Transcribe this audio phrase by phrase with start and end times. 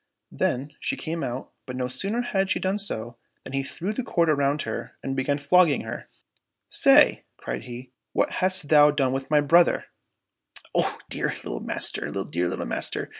[0.31, 4.01] Then she came out, but no sooner had she done so, than he threw the
[4.01, 6.09] cord around her and began flogging her."
[6.69, 9.85] Say," cried he," what hast thou done with my brother
[10.73, 12.07] }"—''Oh, dear little master!
[12.31, 13.09] dear little master